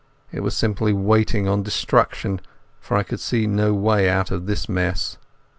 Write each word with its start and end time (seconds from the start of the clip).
It 0.31 0.39
was 0.39 0.57
simply 0.57 0.93
waiting 0.93 1.47
on 1.47 1.61
destruction, 1.61 2.41
for 2.79 2.97
I 2.97 3.03
could 3.03 3.19
see 3.19 3.45
no 3.45 3.75
way 3.75 4.09
out 4.09 4.31
of 4.31 4.47
this 4.47 4.67
mess. 4.67 5.19